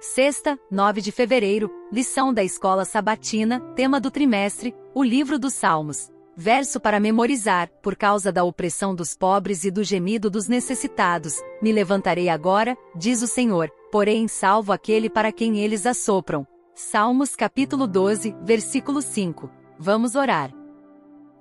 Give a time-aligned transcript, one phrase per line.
[0.00, 6.10] Sexta, 9 de fevereiro, lição da escola sabatina, tema do trimestre, o livro dos Salmos.
[6.34, 11.70] Verso para memorizar, por causa da opressão dos pobres e do gemido dos necessitados, me
[11.70, 16.46] levantarei agora, diz o Senhor, porém salvo aquele para quem eles assopram.
[16.74, 19.50] Salmos capítulo 12, versículo 5.
[19.78, 20.50] Vamos orar.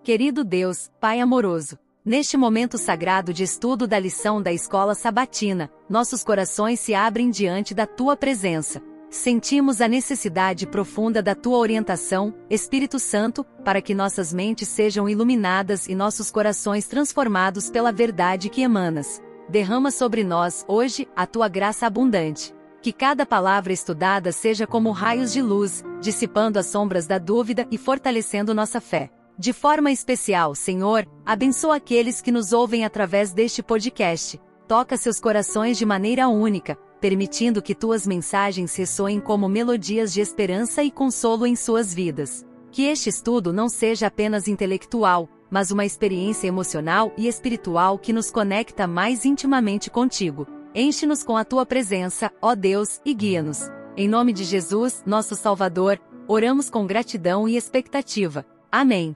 [0.04, 1.80] Querido Deus, Pai amoroso,
[2.10, 7.72] Neste momento sagrado de estudo da lição da escola sabatina, nossos corações se abrem diante
[7.72, 8.82] da tua presença.
[9.12, 15.88] Sentimos a necessidade profunda da tua orientação, Espírito Santo, para que nossas mentes sejam iluminadas
[15.88, 19.22] e nossos corações transformados pela verdade que emanas.
[19.48, 22.56] Derrama sobre nós, hoje, a tua graça abundante.
[22.82, 27.78] Que cada palavra estudada seja como raios de luz, dissipando as sombras da dúvida e
[27.78, 29.12] fortalecendo nossa fé.
[29.40, 34.38] De forma especial, Senhor, abençoa aqueles que nos ouvem através deste podcast.
[34.68, 40.84] Toca seus corações de maneira única, permitindo que tuas mensagens ressoem como melodias de esperança
[40.84, 42.46] e consolo em suas vidas.
[42.70, 48.30] Que este estudo não seja apenas intelectual, mas uma experiência emocional e espiritual que nos
[48.30, 50.46] conecta mais intimamente contigo.
[50.76, 53.72] Enche-nos com a tua presença, ó Deus, e guia-nos.
[53.96, 58.46] Em nome de Jesus, nosso Salvador, oramos com gratidão e expectativa.
[58.70, 59.16] Amém.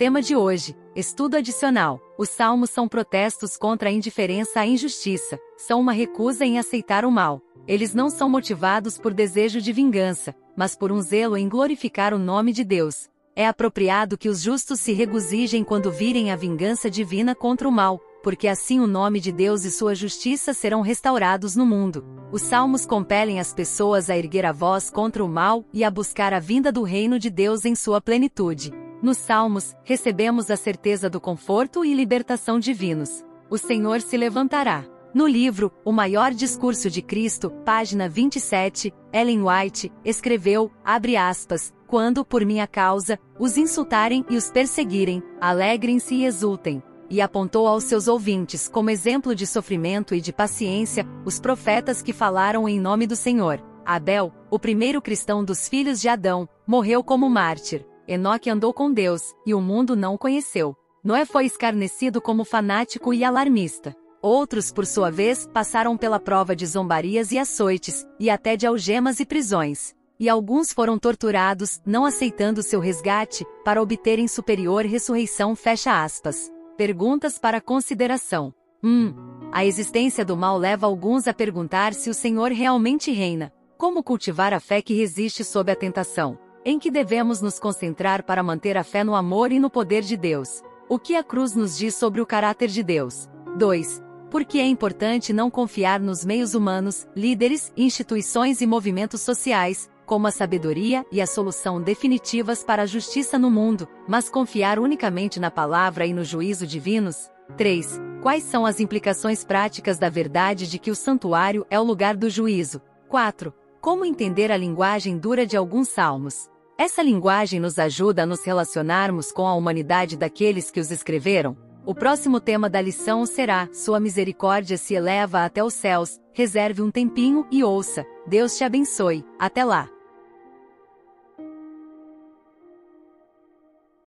[0.00, 2.00] Tema de hoje: Estudo adicional.
[2.16, 7.10] Os salmos são protestos contra a indiferença à injustiça, são uma recusa em aceitar o
[7.10, 7.42] mal.
[7.68, 12.18] Eles não são motivados por desejo de vingança, mas por um zelo em glorificar o
[12.18, 13.10] nome de Deus.
[13.36, 18.00] É apropriado que os justos se regozijem quando virem a vingança divina contra o mal,
[18.22, 22.06] porque assim o nome de Deus e sua justiça serão restaurados no mundo.
[22.32, 26.32] Os salmos compelem as pessoas a erguer a voz contra o mal e a buscar
[26.32, 28.72] a vinda do reino de Deus em sua plenitude.
[29.02, 33.24] Nos Salmos, recebemos a certeza do conforto e libertação divinos.
[33.48, 34.84] O Senhor se levantará.
[35.14, 42.24] No livro O Maior Discurso de Cristo, página 27, Ellen White escreveu, abre aspas, quando,
[42.26, 46.82] por minha causa, os insultarem e os perseguirem, alegrem-se e exultem.
[47.08, 52.12] E apontou aos seus ouvintes como exemplo de sofrimento e de paciência, os profetas que
[52.12, 53.60] falaram em nome do Senhor.
[53.84, 57.89] Abel, o primeiro cristão dos filhos de Adão, morreu como mártir.
[58.10, 60.74] Enoque andou com Deus, e o mundo não o conheceu.
[61.04, 63.94] Noé foi escarnecido como fanático e alarmista.
[64.20, 69.20] Outros, por sua vez, passaram pela prova de zombarias e açoites, e até de algemas
[69.20, 69.94] e prisões.
[70.18, 75.54] E alguns foram torturados, não aceitando seu resgate, para obterem superior ressurreição.
[75.54, 76.50] Fecha aspas.
[76.76, 78.52] Perguntas para consideração.
[78.82, 78.88] 1.
[78.88, 79.14] Um,
[79.52, 83.52] a existência do mal leva alguns a perguntar se o Senhor realmente reina.
[83.78, 86.49] Como cultivar a fé que resiste sob a tentação?
[86.64, 90.16] Em que devemos nos concentrar para manter a fé no amor e no poder de
[90.16, 90.62] Deus.
[90.88, 93.28] O que a cruz nos diz sobre o caráter de Deus?
[93.56, 94.02] 2.
[94.30, 100.26] Por que é importante não confiar nos meios humanos, líderes, instituições e movimentos sociais, como
[100.26, 105.50] a sabedoria e a solução definitivas para a justiça no mundo, mas confiar unicamente na
[105.50, 107.30] palavra e no juízo divinos?
[107.56, 108.00] 3.
[108.22, 112.28] Quais são as implicações práticas da verdade de que o santuário é o lugar do
[112.28, 112.80] juízo?
[113.08, 113.52] 4.
[113.80, 116.50] Como entender a linguagem dura de alguns salmos?
[116.76, 121.56] Essa linguagem nos ajuda a nos relacionarmos com a humanidade daqueles que os escreveram?
[121.86, 126.20] O próximo tema da lição será: Sua misericórdia se eleva até os céus.
[126.34, 128.04] Reserve um tempinho e ouça.
[128.26, 129.24] Deus te abençoe.
[129.38, 129.88] Até lá!